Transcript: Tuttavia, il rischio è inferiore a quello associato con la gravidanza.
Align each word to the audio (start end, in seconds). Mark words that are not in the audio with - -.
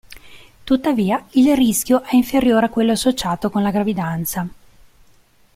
Tuttavia, 0.63 1.27
il 1.33 1.55
rischio 1.55 2.01
è 2.03 2.15
inferiore 2.15 2.65
a 2.65 2.69
quello 2.69 2.91
associato 2.93 3.51
con 3.51 3.61
la 3.61 3.69
gravidanza. 3.69 4.47